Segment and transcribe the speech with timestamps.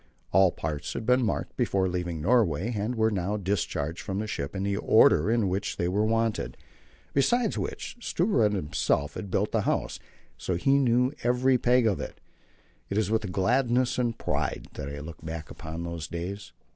[0.31, 4.25] All the parts had been marked before leaving Norway, and were now discharged from the
[4.25, 6.57] ship in the order in which they were wanted.
[7.13, 9.99] Besides which, Stubberud himself had built the house,
[10.39, 12.19] so that he knew every peg of it.
[12.89, 16.51] It is with gladness and pride that I look back upon those days.